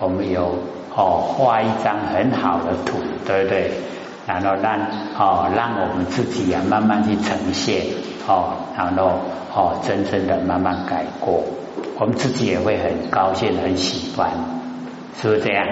[0.00, 0.54] 我们有
[0.94, 3.70] 哦画一张很好的图，对不对？
[4.26, 4.78] 然后让
[5.18, 7.82] 哦让我们自己啊慢慢去呈现
[8.28, 9.18] 哦，然后
[9.54, 11.42] 哦真正的慢慢改过，
[11.98, 14.30] 我们自己也会很高兴很喜欢，
[15.20, 15.66] 是不是这样？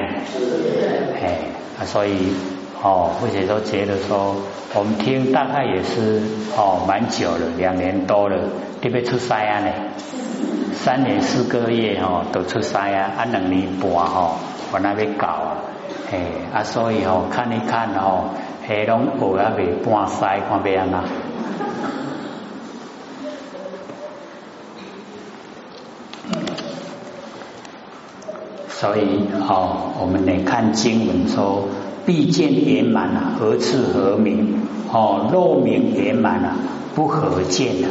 [1.22, 2.34] 哎，所以
[2.82, 4.34] 哦，或者都觉得说，
[4.74, 6.20] 我们听大概也是
[6.56, 8.36] 哦蛮久了，两年多了，
[8.82, 9.70] 特别出塞啊呢，
[10.82, 14.36] 三年四个月哦都出山啊，啊两年半哦
[14.72, 15.56] 我那边搞啊。
[16.10, 16.18] 哎
[16.54, 18.30] 啊，所以哦，看一看哦，
[18.66, 21.04] 黑龙学啊未半西，看别人啊。
[28.68, 31.68] 所以哦，我们来看经文说，
[32.06, 34.62] 必见圆满啊，何次何明？
[34.90, 36.56] 哦，若明圆满啊，
[36.94, 37.90] 不合见合，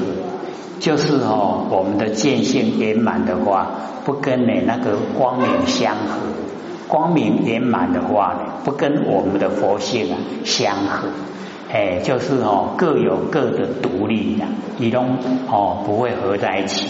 [0.80, 3.68] 就是哦，我们的见性圆满的话，
[4.06, 6.20] 不跟你那个光明相合。
[6.88, 11.08] 光明圆满的话呢，不跟我们的佛性啊相合，
[11.72, 14.46] 哎，就是哦各有各的独立的，
[14.78, 15.02] 你都
[15.52, 16.88] 哦不会合在一起。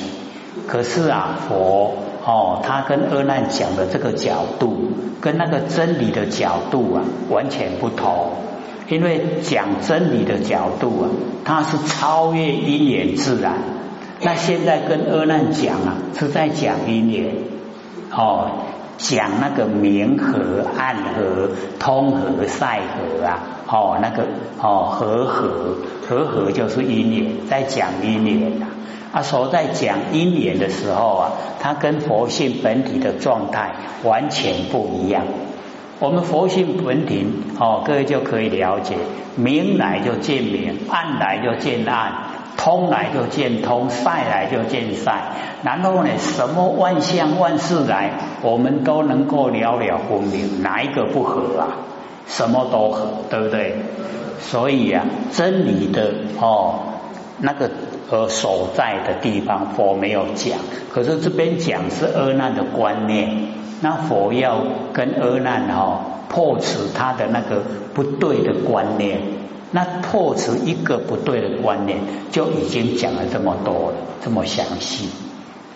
[0.68, 8.30] 可是啊，佛哦他跟阿难讲的这个角度，跟那个真理的角度啊完全不同。
[8.90, 11.10] 因为讲真理的角度啊，
[11.46, 13.54] 它是超越因缘自然。
[14.22, 17.36] 那现在跟阿难讲啊，是在讲因缘
[18.12, 18.50] 哦。
[19.02, 24.28] 讲那个明和暗和通和赛和啊，哦，那个
[24.62, 28.68] 哦和合和合就是因缘，在讲因缘啊。
[29.14, 31.32] 啊，所在讲因缘的时候啊，
[31.62, 33.72] 它跟佛性本体的状态
[34.04, 35.24] 完全不一样。
[36.00, 37.26] 我们佛性本体
[37.60, 38.96] 哦，各位就可以了解，
[39.36, 42.14] 明来就见明，暗来就见暗。
[42.58, 45.22] 通来就见通，赛来就见赛，
[45.64, 51.68] 然后呢，什么万象万事来，我们都能够了了分明，哪一个不合啊？
[52.28, 53.76] 什么都合，对不对？
[54.42, 56.80] 所以啊，真理的哦，
[57.40, 57.72] 那个
[58.10, 60.60] 呃所在的地方，佛没有讲，
[60.92, 63.38] 可是这边讲是阿难的观念，
[63.82, 64.62] 那佛要
[64.94, 67.62] 跟阿难哈破除他的那个
[67.94, 69.20] 不对的观念。
[69.72, 72.00] 那破除一个不对的观念，
[72.32, 75.10] 就已经讲了这么多了，这么详细，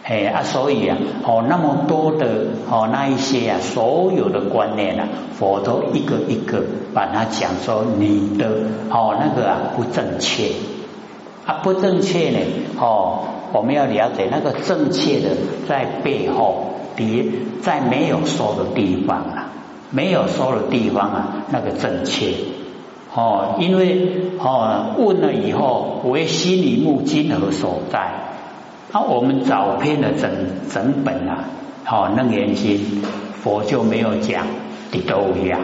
[0.04, 2.26] 哎啊，所以啊，哦，那么多的
[2.68, 8.48] 哦，那一些啊，所有的观念啊，佛都一个一个把它讲说你的
[8.90, 10.50] 哦那个啊不正确
[11.46, 12.40] 啊不正确呢
[12.80, 15.30] 哦，我们要了解那个正确的
[15.70, 17.26] 在背后，别
[17.62, 19.50] 在没有说的地方啊，
[19.92, 22.34] 没有说的地方啊，那个正确。
[23.16, 28.12] 哦，因为哦问了以后，为心里目今何所在？
[28.92, 30.30] 那我们找遍了整
[30.72, 31.46] 整本啊，
[31.86, 33.04] 哦楞严经，
[33.42, 34.46] 佛就没有讲
[34.92, 35.60] 的都一样，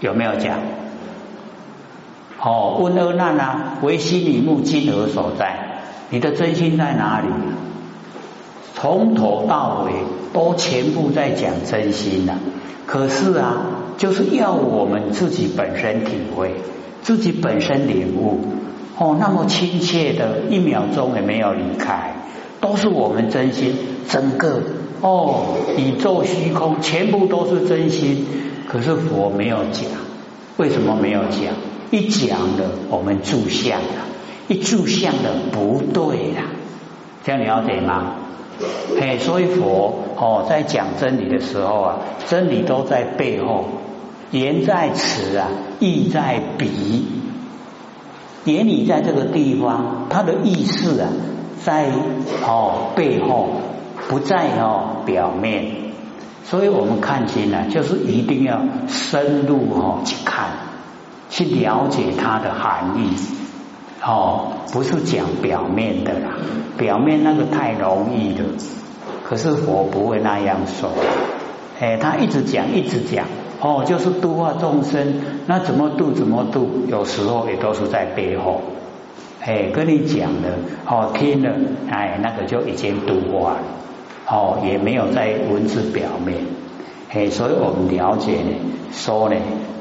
[0.00, 0.58] 有没有讲？
[2.40, 5.80] 哦问阿难啊，为心里目今何所在？
[6.10, 7.26] 你的真心在哪里？
[8.80, 9.92] 从头到尾
[10.32, 12.34] 都全部在讲真心呐，
[12.86, 13.74] 可是啊。
[13.98, 16.54] 就是要我们自己本身体会，
[17.02, 18.38] 自己本身领悟
[18.96, 22.14] 哦，那么亲切的一秒钟也没有离开，
[22.60, 23.74] 都是我们真心，
[24.08, 24.62] 整个
[25.00, 28.24] 哦宇宙虚空全部都是真心，
[28.68, 29.90] 可是佛没有讲，
[30.56, 31.52] 为什么没有讲？
[31.90, 34.06] 一讲了我们住相了，
[34.46, 36.42] 一住相的不对了，
[37.24, 38.14] 这样了解吗？
[39.00, 41.96] 哎，所以佛哦在讲真理的时候啊，
[42.26, 43.64] 真理都在背后。
[44.30, 45.48] 言在此啊，
[45.80, 47.06] 意在彼。
[48.44, 51.08] 言语在这个地方，它的意思啊，
[51.64, 51.90] 在
[52.46, 53.48] 哦背后，
[54.08, 55.92] 不在哦表面。
[56.44, 60.48] 所以我们看经呢，就是一定要深入哦去看，
[61.30, 63.37] 去了解它的含义。
[64.02, 66.36] 哦，不是讲表面的啦，
[66.76, 68.44] 表面那个太容易了。
[69.24, 70.88] 可是佛不会那样说，
[71.80, 73.26] 哎，他一直讲，一直讲。
[73.60, 78.62] 哦，就是度化众生，那怎么度怎么度，有时候也都是在背后，
[79.40, 80.50] 哎，跟你讲的，
[80.86, 81.50] 哦，听了，
[81.90, 83.58] 哎，那个就已经度化了，
[84.28, 86.38] 哦，也没有在文字表面，
[87.10, 88.50] 哎，所以我们了解呢，
[88.92, 89.36] 说呢，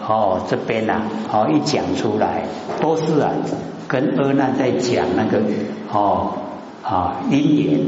[0.07, 1.01] 哦，这边呐，
[1.31, 2.43] 哦，一讲出来，
[2.79, 3.31] 都是啊，
[3.87, 5.41] 跟阿难在讲那个，
[5.91, 6.33] 哦，
[6.83, 7.79] 啊，因缘。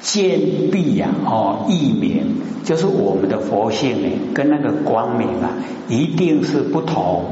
[0.00, 0.38] 见
[0.70, 5.50] 蔽呀，哦，异明就是我们的佛性呢，跟那个光明啊，
[5.88, 7.24] 一定是不同。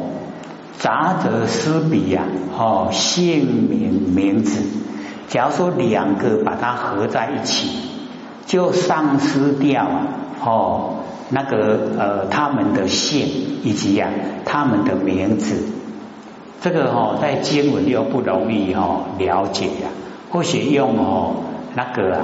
[0.77, 2.25] 杂则思彼呀，
[2.59, 4.61] 哦，姓名名字，
[5.29, 7.69] 假如说两个把它合在一起，
[8.55, 9.85] 就丧失掉
[10.41, 10.99] 哦
[11.29, 13.27] 那个呃他们的姓
[13.65, 14.09] 以及呀
[14.45, 15.65] 他们的名字，
[16.61, 19.91] 这个哦在经文又不容易哦了解呀，
[20.31, 21.35] 或许用哦
[21.75, 22.21] 那个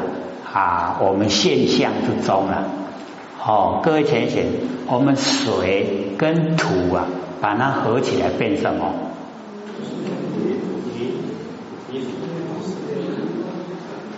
[0.53, 2.62] 啊我们现象之中啊，
[3.44, 4.47] 哦各位浅浅，
[4.87, 7.06] 我们水跟土啊
[7.41, 8.94] 把它合起来变什么？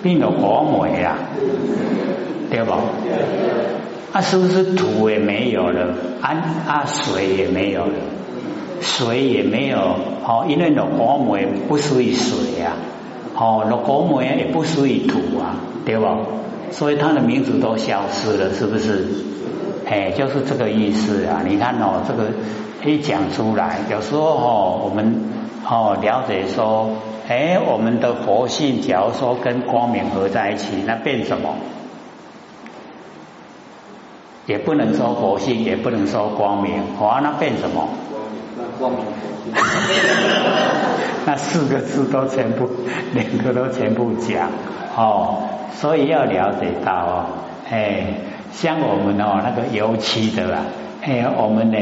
[0.03, 1.17] 变了火煤啊，
[2.51, 2.73] 对不？
[4.13, 5.95] 啊，是不是土也没有了？
[6.21, 6.35] 啊
[6.67, 7.93] 啊，水也没有了，
[8.81, 9.79] 水也没有
[10.27, 12.77] 哦，因为那火煤不属于水啊，
[13.35, 15.57] 哦，那火煤也不属于土啊，
[15.87, 16.07] 对不？
[16.71, 19.07] 所以它的名字都消失了，是不是？
[19.87, 21.43] 哎，就是这个意思啊！
[21.47, 22.31] 你看哦，这个
[22.85, 25.25] 一讲出来，有时候哦，我们
[25.69, 26.91] 哦了解说。
[27.33, 31.49] 哎，我们的佛性，假如说跟光明合在一起，那变什么？
[34.45, 37.89] 也不能说佛性，也不能说光明，哇，那变什么？
[38.79, 39.01] 光明，
[39.51, 39.55] 光明。
[41.25, 42.69] 那四个字都全部，
[43.15, 44.51] 两个都全部讲
[44.95, 45.39] 哦，
[45.73, 47.25] 所以要了解到哦，
[47.71, 48.09] 哎，
[48.53, 50.59] 像我们哦那个油漆的啦，
[51.01, 51.79] 哎，我们呢，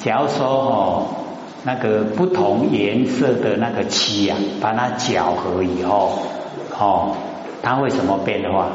[0.00, 1.06] 假如说哦。
[1.64, 6.18] 那个不同颜色的那个漆啊，把它搅和以后，
[6.78, 7.16] 哦，
[7.62, 8.68] 它会什么变的话？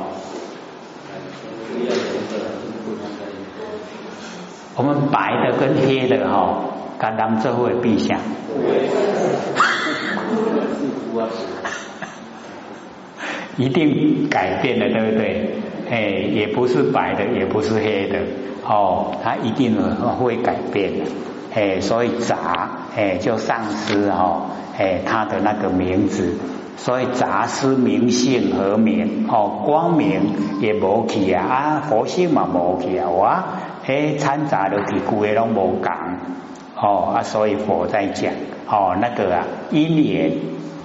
[4.75, 6.59] 我们白的跟黑的哈，
[6.97, 8.17] 刚刚这位陛下，
[13.57, 15.55] 一定改变了，对不对？
[15.89, 15.99] 哎，
[16.33, 18.17] 也不是白的，也不是黑的，
[18.67, 19.75] 哦，它一定
[20.19, 21.05] 会改变的。
[21.55, 24.41] 哎，所以杂哎就丧失哈
[24.77, 26.39] 哎他的那个名字，
[26.77, 30.21] 所以杂失名性和名哦光明
[30.61, 33.43] 也无去啊啊佛性嘛无去啊哇
[33.85, 36.17] 哎掺杂的去故也拢无讲
[36.81, 38.33] 哦啊所以佛在讲
[38.67, 40.31] 哦那个啊因缘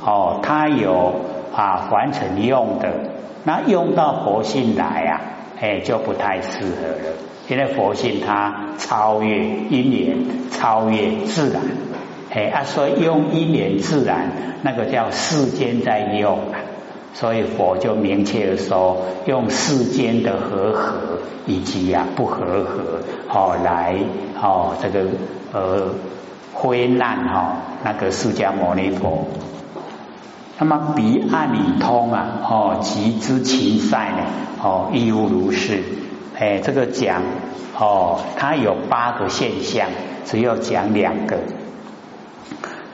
[0.04, 1.14] 哦它有
[1.54, 2.92] 啊凡尘用的，
[3.44, 5.20] 那用到佛性来啊
[5.60, 7.16] 哎就不太适合了。
[7.48, 9.38] 因为佛性它超越
[9.70, 10.18] 因缘，
[10.50, 11.62] 超越自然，
[12.30, 14.30] 哎啊，所以用因缘自然，
[14.62, 16.38] 那个叫世间在用，
[17.14, 23.00] 所以佛就明确的说，用世间的和合以及呀不和合，
[23.30, 23.96] 哦来
[24.38, 25.06] 哦这个
[25.54, 25.88] 呃
[26.52, 29.26] 灰难哈那个释迦牟尼佛，
[30.58, 34.24] 那么彼岸里通啊哦即知情善呢
[34.62, 35.82] 哦亦复如是。
[36.38, 37.22] 哎，这个讲
[37.76, 39.88] 哦，它有八个现象，
[40.24, 41.36] 只有讲两个。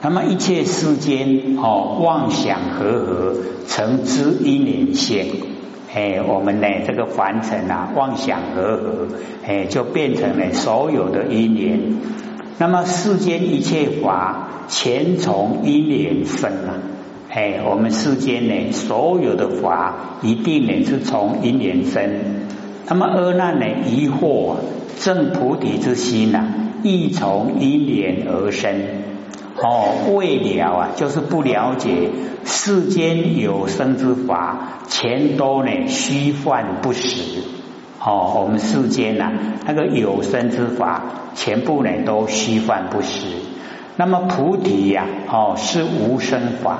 [0.01, 3.35] 那么一切世间哦，妄想和合
[3.67, 5.27] 成之因缘现，
[5.93, 9.07] 哎，我们呢这个凡尘啊，妄想和合，
[9.45, 11.97] 哎，就变成了所有的因缘。
[12.57, 16.81] 那么世间一切法，全从因缘生啊，
[17.29, 22.09] 哎，我们世间呢，所有的法一定呢是从因缘生。
[22.87, 23.65] 那么阿难呢？
[23.87, 24.57] 疑惑
[24.99, 26.45] 正菩提之心呐，
[26.83, 28.73] 亦从因缘而生。
[29.57, 32.09] 哦，未了啊，就是不了解
[32.43, 37.41] 世间有生之法，全都呢虚幻不实。
[37.99, 39.31] 哦，我们世间呐，
[39.65, 41.01] 那个有生之法，
[41.33, 43.25] 全部呢都虚幻不实。
[43.97, 46.79] 那么菩提呀，哦是无生法。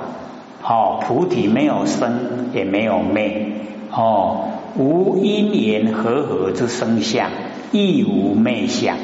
[0.61, 3.53] 哦，菩提没有生，也没有灭。
[3.95, 4.51] 哦。
[4.77, 7.29] 无因缘和合之生相，
[7.71, 8.97] 亦无昧相。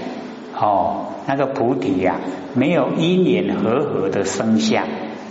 [0.53, 2.17] 哦，那个菩提呀，
[2.53, 4.83] 没有因缘和合的生相，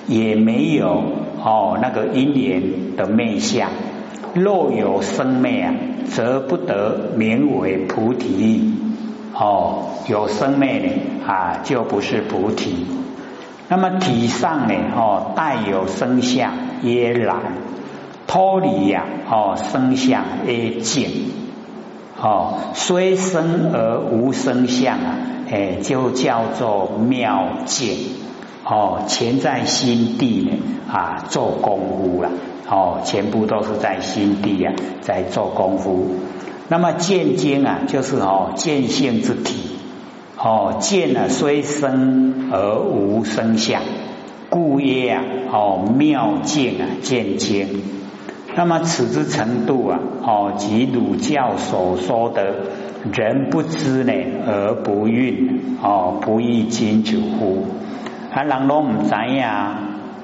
[0.07, 1.03] 也没有
[1.45, 3.69] 哦那个因缘的昧相。
[4.33, 5.75] 若有生昧啊，
[6.07, 8.73] 则不得名为菩提。
[9.35, 10.89] 哦，有生昧呢
[11.27, 12.87] 啊，就不是菩提。
[13.69, 17.37] 那么体上呢，哦带有生相，耶然。
[18.33, 21.11] 脱离呀，哦，生相而静，
[22.17, 25.17] 哦，虽生而无生相啊，
[25.51, 27.97] 哎，就叫做妙见，
[28.65, 30.53] 哦，全在心地呢，
[30.93, 32.31] 啊，做功夫了，
[32.71, 36.07] 哦，全部都是在心地啊，在做功夫。
[36.69, 39.73] 那么见经啊，就是哦，见性之体，
[40.39, 43.83] 哦，见了虽生而无生相，
[44.51, 47.99] 故曰啊，哦，妙见啊，见经。
[48.61, 52.45] 那么此之程度啊，哦，即儒教所说的
[53.11, 54.13] “人不知呢
[54.47, 55.49] 而不愠”，
[55.83, 57.65] 哦，不亦经久乎？
[58.31, 59.79] 啊，人都唔知呀，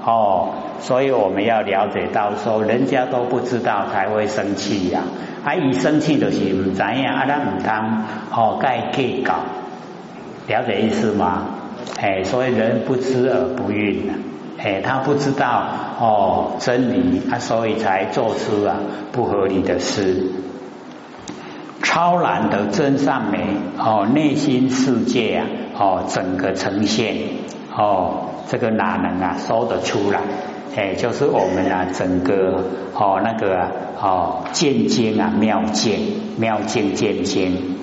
[0.04, 0.50] 哦，
[0.80, 5.04] 所以我们要了解到说，人家都不知道才会生气呀，
[5.42, 8.02] 啊，一生气就是唔知影，啊，咱唔通
[8.32, 9.32] 哦，该计较，
[10.46, 11.46] 了解意思吗？
[11.98, 13.96] 哎，所以人不知而不愠
[14.66, 15.64] 哎，他不知道
[16.00, 18.75] 哦真理，啊，所以才做出啊
[19.12, 20.26] 不合理的事。
[21.85, 23.46] 超然的真善美
[23.78, 25.46] 哦，内心世界啊
[25.78, 27.14] 哦，整个呈现
[27.76, 30.20] 哦，这个哪能啊说得出来？
[30.75, 33.70] 哎，就是我们啊，整个哦那个
[34.02, 36.00] 哦见经啊妙见
[36.38, 37.76] 妙见见经，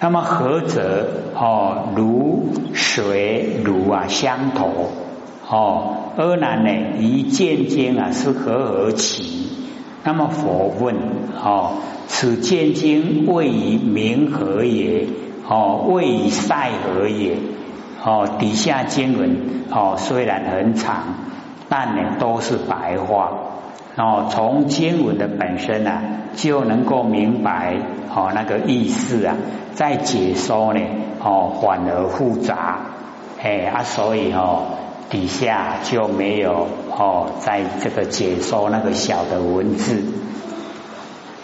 [0.00, 1.06] 那么何则
[1.36, 4.90] 哦如水如啊相投
[5.52, 9.48] 哦，阿难呢一见经啊是何而起？
[10.02, 10.96] 那么佛问
[11.44, 11.74] 哦，
[12.06, 15.06] 此见经谓以明何也？
[15.46, 17.36] 哦，谓以赛何也？
[18.02, 19.36] 哦，底下经文
[19.70, 21.04] 哦虽然很长。
[21.68, 23.32] 但呢，都是白话
[23.96, 24.28] 哦。
[24.30, 26.02] 从经文的本身啊，
[26.34, 27.76] 就能够明白
[28.14, 29.36] 哦那个意思啊。
[29.72, 30.80] 再解说呢，
[31.22, 32.80] 哦反而复杂，
[33.42, 34.64] 哎啊，所以哦
[35.12, 40.02] 底下就没有哦在这个解说那个小的文字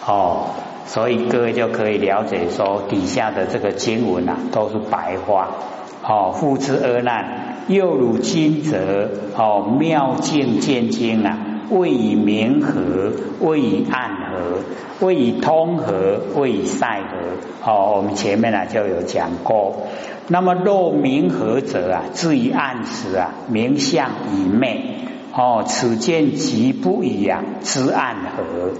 [0.03, 0.47] 哦，
[0.87, 5.49] 所以各位就可以了解说底下的这个经文啊都是白话
[6.03, 6.31] 哦。
[6.33, 7.45] 复之阿难。
[7.67, 11.37] 又如金泽哦妙境见经啊，
[11.69, 17.71] 谓以明和，谓以暗和，谓以通和，谓以赛和。
[17.71, 19.85] 哦，我们前面呢就有讲过。
[20.31, 24.95] 那么若明和者啊，至于暗时啊，明相以昧。
[25.31, 28.71] 哦，此见即不一样知暗合。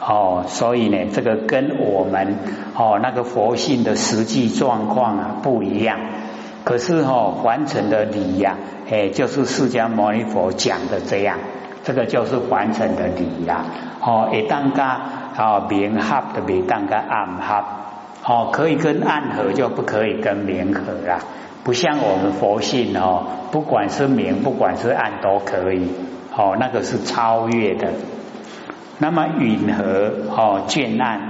[0.00, 2.36] 哦，所以呢，这个跟我们
[2.74, 5.98] 哦那个佛性的实际状况啊不一样。
[6.64, 8.56] 可是哈，凡尘的理呀，
[8.90, 11.38] 哎，就是释迦牟尼佛讲的这样，
[11.84, 13.64] 这个就是凡尘的理呀。
[14.00, 15.00] 哦，一当噶
[15.38, 17.64] 哦明合的，明当噶暗合。
[18.28, 21.20] 哦，可以跟暗合，就不可以跟明合啦。
[21.62, 25.88] 不像我们佛性哦，不管是明，不管是暗都可以。
[26.36, 27.88] 哦，那个是超越的。
[28.98, 31.20] 那么允和哦见暗，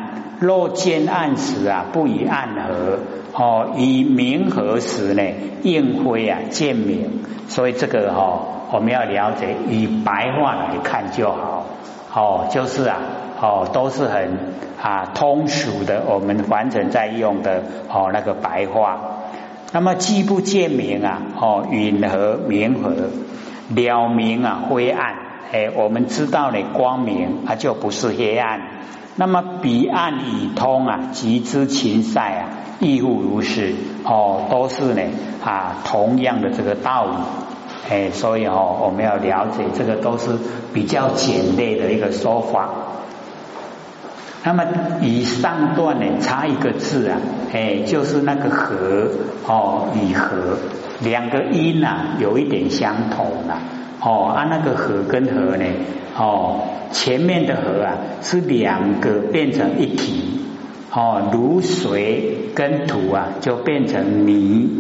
[0.41, 2.99] 若见暗时啊，不以暗合。
[3.33, 5.23] 哦，以明合时呢，
[5.62, 8.41] 应灰啊见明，所以这个哈，
[8.73, 11.67] 我们要了解，以白话来看就好。
[12.15, 12.97] 哦，就是啊，
[13.40, 14.38] 哦，都是很
[14.81, 18.99] 啊通俗的，我们凡尘在用的哦那个白话。
[19.73, 22.90] 那么既不见明啊，哦，允和明和
[23.69, 25.14] 了明啊灰暗，
[25.52, 28.61] 哎，我们知道呢光明，它就不是黑暗。
[29.16, 32.49] 那么彼岸已通啊，即知情塞啊。
[32.78, 33.75] 亦复如是
[34.05, 35.00] 哦，都是呢
[35.43, 37.12] 啊，同样的这个道理
[37.88, 40.33] 哎，所以哦，我们要了解这个都是
[40.75, 42.69] 比较简略的一个说法。
[44.47, 44.62] 那么
[45.03, 47.19] 以上段呢，差一个字啊，
[47.53, 49.09] 哎，就是那个和
[49.45, 50.57] 哦，以和
[51.00, 53.59] 两个音呐，有一点相同啊。
[54.00, 55.65] 哦，啊，那个和跟和呢，
[56.17, 56.61] 哦，
[56.93, 60.41] 前面的和啊，是两个变成一体。
[60.93, 64.71] 哦，如水跟土啊，就变成泥。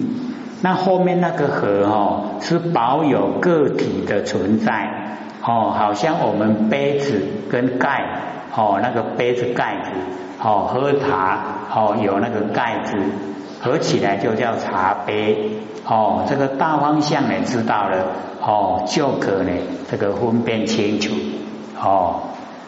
[0.62, 5.18] 那后面那个河哦，是保有个体的存在。
[5.42, 7.20] 哦，好像我们杯子
[7.50, 8.04] 跟盖
[8.56, 9.90] 哦，那个杯子盖子
[10.42, 11.38] 哦，喝茶
[11.74, 12.96] 哦，有那个盖子
[13.60, 15.50] 合起来就叫茶杯。
[15.84, 17.98] 哦，这个大方向呢知道了
[18.40, 19.52] 哦，就可呢
[19.90, 21.14] 这个分辨清楚。
[21.78, 22.22] 哦，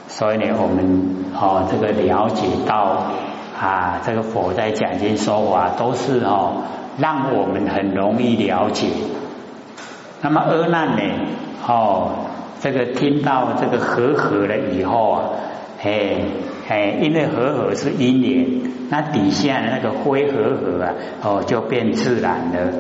[0.07, 3.07] 所以呢，我们哦这个了解到。
[3.61, 6.63] 啊，这个佛在讲经说法都是哦，
[6.97, 8.87] 让我们很容易了解。
[10.23, 11.03] 那么阿难呢？
[11.67, 12.13] 哦，
[12.61, 15.23] 这个听到这个和合了以后啊，
[15.81, 16.21] 哎
[16.69, 18.47] 哎，因为和合是因缘，
[18.91, 20.93] 那底下的那个灰和合啊，
[21.23, 22.73] 哦，就变自然了。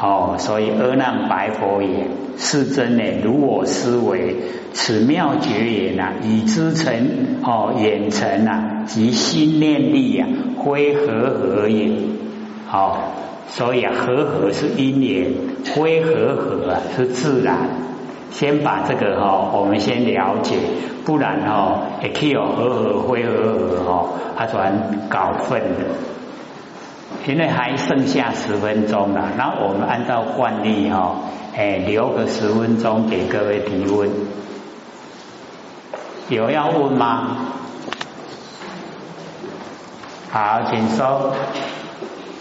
[0.00, 4.36] 哦，所以阿难白佛也，是真呢，如我思维，
[4.72, 6.92] 此妙绝也呐，以知成
[7.42, 11.90] 哦，眼成呐，及心念力呀，灰和合也。
[12.66, 13.12] 好，
[13.48, 15.32] 所以啊，和合是因缘，
[15.74, 17.56] 灰和合啊是自然。
[18.34, 20.56] 先把这个哈，我们先了解，
[21.04, 25.84] 不然哈，也可以有和合非和合哈，它转搞混的。
[27.24, 31.14] 现在还剩下十分钟了，那我们按照惯例哈，
[31.56, 34.10] 哎，留个十分钟给各位提问。
[36.28, 37.36] 有要问吗？
[40.32, 41.32] 好，请说。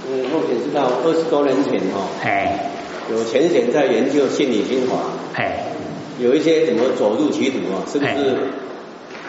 [0.10, 2.72] 嗯，目前知道二十多年前哈，哎，
[3.12, 4.98] 有前贤在研究心理精华，
[5.36, 5.66] 哎，
[6.20, 7.82] 有一些怎么走入歧途啊？
[7.88, 8.12] 是不是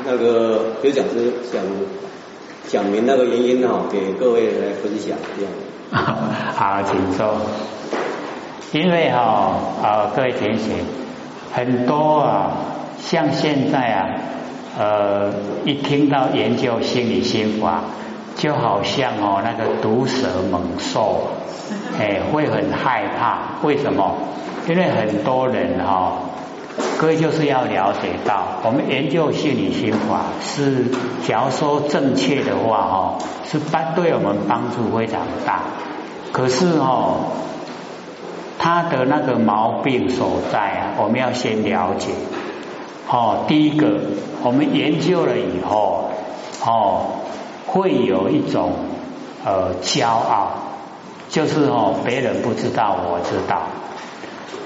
[0.04, 1.62] 那个有讲师想
[2.68, 5.52] 讲明那个原因哈，给各位来分享这样。
[6.54, 7.36] 好，请说。
[8.72, 10.72] 因为哈啊，各位同学，
[11.52, 12.50] 很多啊，
[12.98, 14.08] 像现在啊，
[14.76, 15.32] 呃，
[15.64, 17.84] 一听到研究心理心法，
[18.36, 21.28] 就好像哦那个毒蛇猛兽，
[22.00, 23.60] 哎，会很害怕。
[23.62, 24.16] 为什么？
[24.66, 26.14] 因为很多人哈，
[26.99, 30.87] 各位就是要了解到，我们研究心理心法是，
[31.26, 33.19] 假如说正确的话哈，
[33.50, 35.62] 是帮对我们帮助非常大。
[36.33, 37.33] 可是哦。
[38.57, 42.12] 他的那个毛病所在啊，我们要先了解。
[43.11, 44.00] 哦，第一个，
[44.43, 46.09] 我们研究了以后，
[46.64, 47.02] 哦，
[47.66, 48.73] 会有一种
[49.45, 50.49] 呃骄傲，
[51.28, 53.64] 就是哦别人不知道我知道。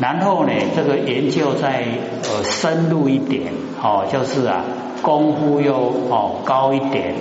[0.01, 1.85] 然后呢，这个研究再
[2.23, 3.53] 呃深入一点，
[3.83, 4.63] 哦，就是啊
[5.03, 5.75] 功夫又
[6.09, 7.15] 哦高一点，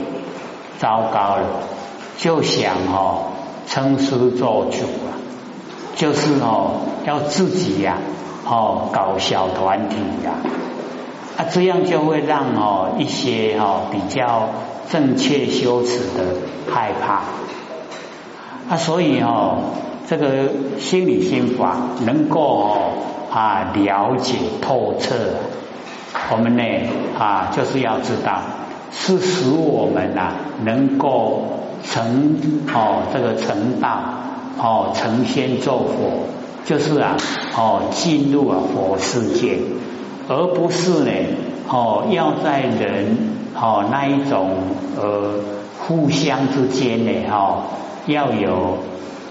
[0.80, 1.46] 糟糕了，
[2.18, 3.32] 就想哦
[3.68, 5.18] 称师做主啊。
[5.96, 7.98] 就是哦，要自己呀，
[8.46, 10.34] 哦，搞小团体呀，
[11.38, 14.50] 啊，这样就会让哦一些哦比较
[14.92, 16.36] 正确修持的
[16.72, 17.24] 害怕，
[18.70, 19.58] 啊，所以哦，
[20.08, 20.50] 这个
[20.80, 22.70] 心理心法能够
[23.32, 25.16] 啊了解透彻，
[26.32, 26.64] 我们呢
[27.20, 28.42] 啊就是要知道，
[28.92, 30.32] 是使我们呐
[30.64, 31.44] 能够
[31.84, 32.38] 成
[32.74, 34.00] 哦这个成道。
[34.60, 36.26] 哦，成仙做佛，
[36.66, 37.16] 就是啊，
[37.56, 39.60] 哦，进入啊佛世界，
[40.28, 41.12] 而不是呢，
[41.70, 44.50] 哦，要在人哦那一种
[45.00, 45.36] 呃
[45.78, 47.66] 互相之间呢，哦，
[48.08, 48.80] 要有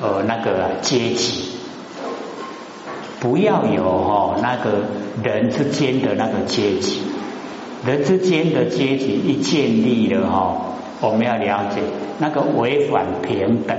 [0.01, 1.59] 呃那个阶级，
[3.21, 4.83] 不要有哦那个
[5.23, 7.03] 人之间的那个阶级，
[7.85, 10.57] 人之间的阶级一建立了哈，
[11.01, 11.81] 我们要了解
[12.19, 13.77] 那个违反平等。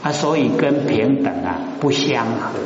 [0.00, 2.60] 啊，所以跟平等啊不相合。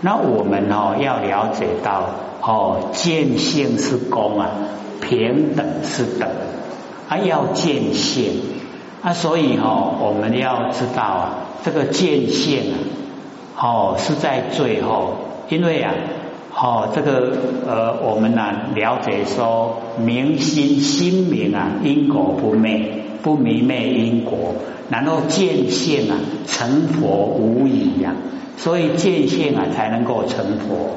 [0.00, 2.10] 那我们哦要了解到
[2.42, 4.50] 哦，见性是公啊，
[5.00, 6.28] 平等是等
[7.08, 8.42] 啊，要见性
[9.00, 9.12] 啊。
[9.12, 12.72] 所以哦，我们要知道啊，这个见性
[13.56, 15.14] 啊，哦是在最后，
[15.48, 15.92] 因为啊，
[16.54, 17.32] 哦这个
[17.66, 24.54] 呃，我们呢了解说明心心明啊，因果不昧，不迷昧因果。
[24.88, 28.12] 然后见性啊，成佛无疑呀，
[28.56, 30.96] 所以见性啊才能够成佛。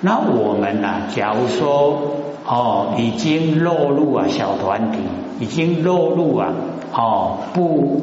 [0.00, 2.00] 那我们呢，假如说
[2.46, 4.98] 哦，已经落入啊小团体，
[5.40, 6.52] 已经落入啊
[6.94, 8.00] 哦不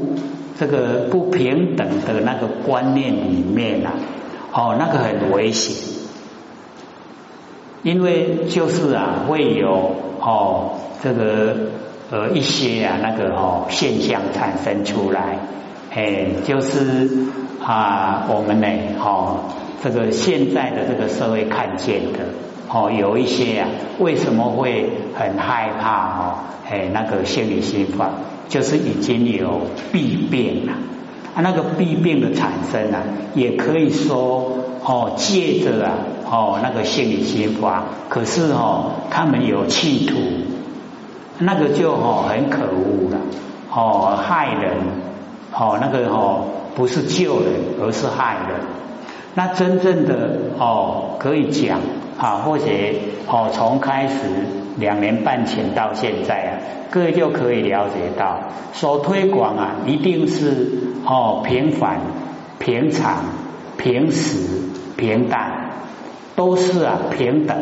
[0.59, 3.93] 这个不平等的那个观念里面啊，
[4.51, 5.75] 哦那个很危险，
[7.83, 11.55] 因为就是啊会有哦这个。
[12.11, 15.39] 呃，一些啊，那个哦现象产生出来，
[15.91, 17.09] 哎，就是
[17.59, 18.67] 啊，我们呢，
[18.99, 19.39] 哦，
[19.81, 22.19] 这个现在的这个社会看见的，
[22.73, 26.36] 哦，有一些啊，为什么会很害怕哦？
[26.67, 28.09] 哎，那个心理心法，
[28.49, 30.73] 就是已经有弊病了
[31.36, 33.03] 啊，那个弊病的产生啊，
[33.36, 34.51] 也可以说
[34.83, 35.91] 哦，借着啊，
[36.29, 40.15] 哦，那个心理心法，可是哦，他们有企图。
[41.39, 43.17] 那个就哦很可恶了，
[43.71, 44.77] 哦害人，
[45.51, 48.59] 哦那个哦不是救人，而是害人。
[49.33, 51.79] 那真正的哦可以讲
[52.17, 52.65] 啊，或者
[53.28, 54.17] 哦从开始
[54.78, 56.52] 两年半前到现在啊，
[56.91, 58.38] 各位就可以了解到，
[58.73, 60.69] 所推广啊一定是
[61.06, 61.99] 哦平凡、
[62.60, 63.23] 平常、
[63.78, 64.47] 平时、
[64.95, 65.71] 平淡，
[66.36, 67.58] 都是啊平等，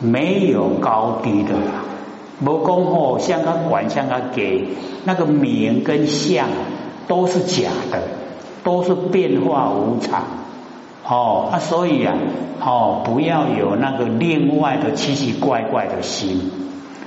[0.00, 1.54] 没有高低的。
[2.42, 4.68] 无讲吼，像个管，像个给
[5.04, 6.48] 那个名跟相
[7.06, 8.00] 都是假的，
[8.64, 10.22] 都是变化无常。
[11.06, 12.14] 哦，啊，所以啊，
[12.60, 16.50] 哦，不要有那个另外的奇奇怪怪的心。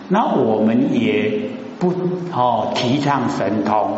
[0.10, 1.32] 那我们也
[1.80, 1.94] 不
[2.34, 3.98] 哦提倡神通，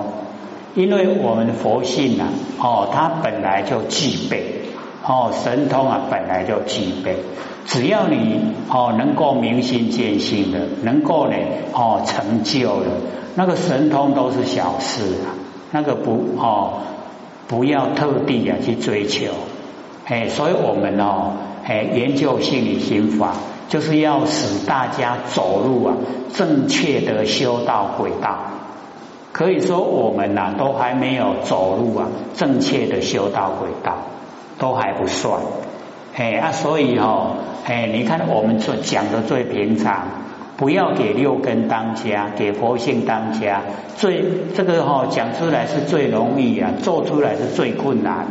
[0.75, 2.27] 因为我们佛性啊，
[2.59, 4.61] 哦，它本来就具备，
[5.03, 7.17] 哦，神通啊本来就具备。
[7.65, 11.35] 只要你哦能够明心见性的，能够呢
[11.73, 12.91] 哦成就了，
[13.33, 15.33] 那个神通都是小事啊，
[15.71, 16.81] 那个不哦
[17.47, 19.31] 不要特地啊去追求，
[20.05, 21.33] 哎，所以我们哦
[21.65, 23.33] 哎研究心理心法，
[23.69, 25.95] 就是要使大家走入啊
[26.33, 28.37] 正确的修道轨道。
[29.31, 33.97] 可以说我们呐都还没有走入啊正确的修道轨道，
[34.59, 35.41] 都还不算。
[36.15, 40.07] 哎啊，所以哦，哎，你看我们所讲的最平常，
[40.55, 43.63] 不要给六根当家，给佛性当家。
[43.97, 44.23] 最
[44.55, 48.27] 这个哈讲出来是最容易啊，做出来是最困难。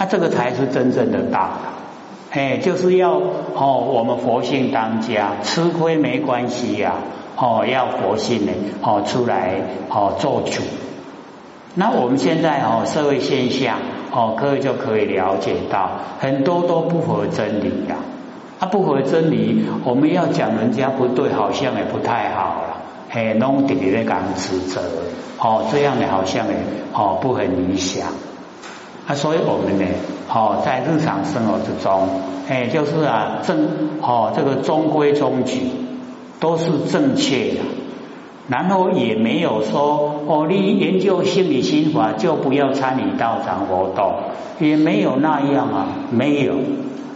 [0.00, 1.50] 那这个才是真正的道。
[2.30, 3.20] 哎，就是要
[3.54, 6.94] 哦，我们佛性当家，吃亏没关系呀。
[7.36, 9.56] 哦，要佛性呢，哦出来
[9.90, 10.62] 哦做主。
[11.74, 13.76] 那我们现在哦社会现象
[14.10, 17.96] 哦，各位就可以了解到，很多都不合真理呀。
[18.58, 22.76] 啊，不合真理，我们要讲人家不对，好像也不太好了。
[23.10, 24.80] 嘿，弄底在讲指责，
[25.38, 26.54] 哦，这样的好像呢，
[26.94, 28.06] 哦不很理想。
[29.10, 29.84] 啊，所以我们呢，
[30.32, 32.08] 哦，在日常生活之中，
[32.48, 33.66] 哎，就是啊，正
[34.00, 35.62] 哦，这个中规中矩
[36.38, 37.60] 都是正确的。
[38.48, 44.12] 然后也没有说哦，你研究心理心法就不要参与道场活动，
[44.60, 46.54] 也没有那样啊，没有，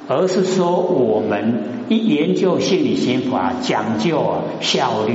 [0.09, 5.15] 而是说我们一研究心理心法讲究啊效率，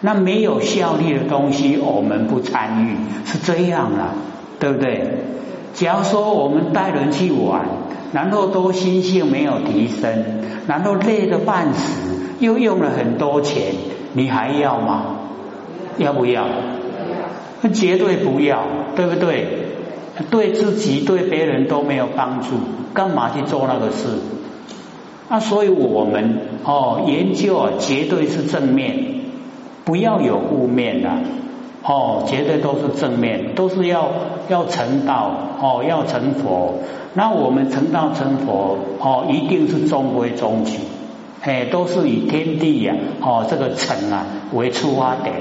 [0.00, 4.14] 那没有效率的东西我们不参与，是这样啊，
[4.60, 5.18] 对不对？
[5.76, 7.66] 假如说我们带人去玩，
[8.12, 10.24] 然后都心性没有提升，
[10.66, 13.74] 然后累得半死，又用了很多钱，
[14.14, 15.18] 你还要吗？
[15.98, 16.46] 要不要？
[17.60, 18.62] 那绝对不要，
[18.96, 19.66] 对不对？
[20.30, 22.56] 对自己对别人都没有帮助，
[22.94, 24.08] 干嘛去做那个事？
[25.28, 28.96] 那所以我们哦，研究啊，绝对是正面，
[29.84, 31.10] 不要有负面的。
[31.88, 34.08] 哦，绝对都是正面，都是要
[34.48, 36.80] 要成道哦，要成佛。
[37.14, 40.78] 那我们成道成佛哦，一定是中规中矩，
[41.42, 45.36] 哎，都是以天地呀哦这个成啊为出发点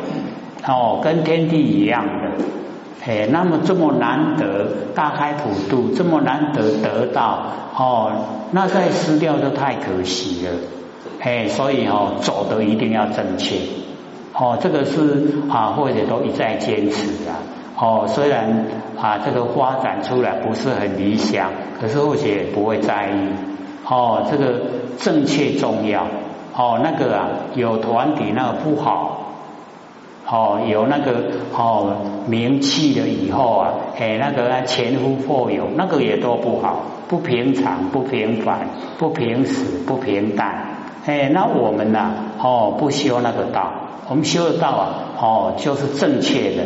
[0.68, 2.46] 哦，跟天地一样的。
[3.08, 8.12] 哎，那么这么难得大开普度，这么难得得到哦，
[8.52, 10.52] 那再失掉就太可惜了。
[11.20, 13.58] 哎，所以哦，走的一定要正确。
[14.38, 17.32] 哦，这个是啊，或者都一再坚持的。
[17.78, 18.65] 哦，虽然
[19.02, 23.30] 啊，这个发展出来不是很理想，可是或许不会在意。
[23.88, 24.62] 哦，这个
[24.98, 26.08] 正确重要。
[26.54, 29.21] 哦，那个啊，有团体那个不好。
[30.28, 31.12] 哦，有那个
[31.56, 31.95] 哦
[32.28, 38.67] 名气了以后啊，哎，那个前呼后拥，那个也都不好，不平常，不平凡，
[38.98, 40.76] 不平时，不平淡。
[41.06, 42.12] 哎，那我们呢？
[42.41, 43.71] 哦，不修那个道。
[44.08, 44.88] 我们修的道啊，
[45.20, 46.63] 哦，就是正确的，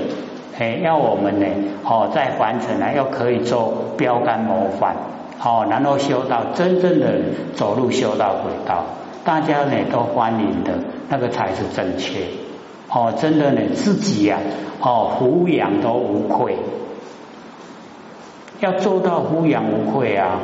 [0.57, 1.45] 哎，要我们呢，
[1.85, 4.95] 哦，在凡尘呢，要可以做标杆模范，
[5.41, 7.07] 哦，然后修到真正的
[7.55, 8.83] 走入修道轨道，
[9.23, 10.73] 大家呢都欢迎的，
[11.07, 12.25] 那个才是正确，
[12.89, 14.39] 哦，真的呢，自己呀，
[14.81, 16.57] 哦，抚养都无愧，
[18.59, 20.41] 要做到抚养无愧啊，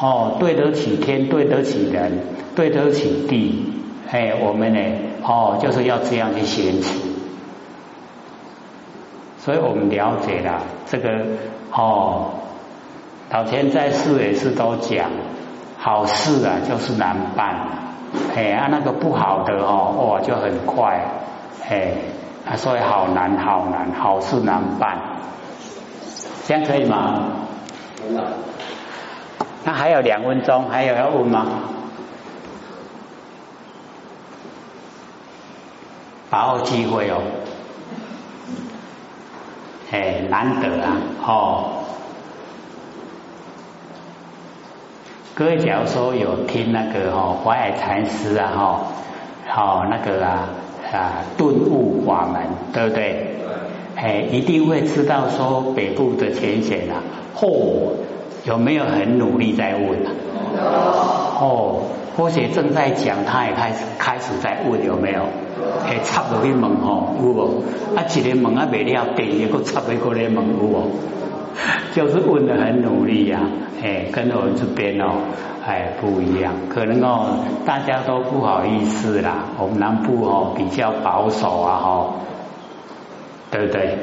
[0.00, 2.20] 哦，对得起天，对得起人，
[2.54, 3.72] 对得起地。
[4.10, 4.80] 哎，我们呢，
[5.22, 6.98] 哦，就是要这样去坚持，
[9.38, 11.24] 所以我们了解了这个
[11.72, 12.30] 哦，
[13.30, 15.10] 老天在世也是都讲，
[15.78, 17.54] 好事啊就是难办，
[18.34, 21.04] 哎，啊那个不好的哦，哇就很快，
[21.68, 21.92] 哎，
[22.48, 24.98] 啊所以好难好难，好事难办，
[26.46, 27.24] 这样可以吗？
[29.64, 31.46] 那还有两分钟，还有要问吗？
[36.30, 37.22] 把握机会哦，
[39.90, 41.64] 哎，难得啊，哦。
[45.34, 48.80] 各位假如说有听那个哈怀海禅师啊哈，
[49.48, 50.48] 好那个啊
[50.92, 53.36] 啊顿悟法门，对不对？
[53.96, 57.00] 哎，一定会知道说北部的前贤啊，
[57.34, 57.92] 嚯，
[58.44, 60.10] 有没有很努力在问啊？
[61.40, 61.84] 哦，
[62.16, 65.22] 或许正在讲，他也开始开始在问有没有？
[65.86, 67.64] 哎，插落去问吼，有无？
[67.96, 70.90] 啊，一个问啊未了，第二个插一个来问有无？
[71.94, 73.40] 就是问的很努力呀，
[73.82, 75.10] 哎，跟我们这边哦，
[75.66, 82.14] 哎不一样，可能哦大家都不好意思啦，我们南部哦比较保守啊哈，
[83.50, 83.98] 对不对对？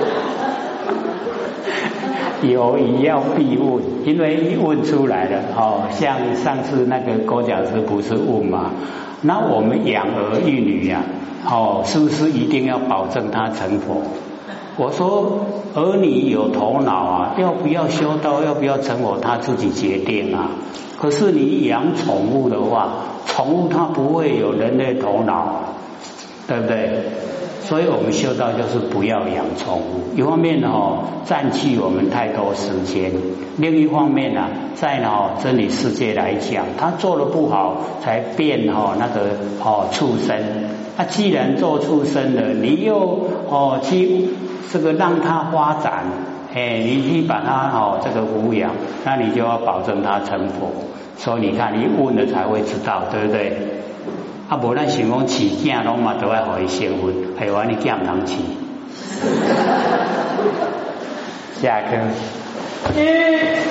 [2.42, 8.70] 有疑要必问，因为一问出来了，哦，像上次那个郭讲师不是问嘛？
[9.22, 11.02] 那我们养儿育女呀，
[11.48, 14.02] 哦，是不是一定要保证他成佛？
[14.76, 20.50] 我说儿女有头脑啊，要不要修道，要不要成佛，他自己决定啊。
[20.98, 22.88] 可是你养宠物的话，
[23.26, 25.62] 宠物它不会有人类头脑，
[26.46, 27.04] 对不对？
[27.64, 30.14] 所以我们修道就是不要养宠物。
[30.14, 33.10] 一方面哦，占据我们太多时间；
[33.56, 39.30] 另一方面呢，在哦真理世界来讲，他做的不好，才变哦那个
[39.64, 40.36] 哦畜生。
[40.96, 44.28] 那既然做畜生了，你又哦去
[44.70, 46.04] 这个让他发展，
[46.54, 48.72] 哎，你去把他哦这个抚养，
[49.04, 50.70] 那你就要保证他成佛。
[51.16, 53.73] 所以你看，你问了才会知道，对不对？
[54.48, 58.36] 啊，无咱想讲饲囝拢嘛都爱互伊先分，系话你囝毋通饲。
[61.62, 63.64] 下课。